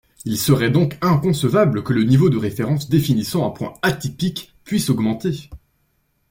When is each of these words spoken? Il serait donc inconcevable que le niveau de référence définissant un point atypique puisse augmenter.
Il 0.25 0.39
serait 0.39 0.71
donc 0.71 0.97
inconcevable 1.01 1.83
que 1.83 1.93
le 1.93 2.01
niveau 2.01 2.31
de 2.31 2.37
référence 2.39 2.89
définissant 2.89 3.45
un 3.45 3.51
point 3.51 3.73
atypique 3.83 4.51
puisse 4.63 4.89
augmenter. 4.89 5.47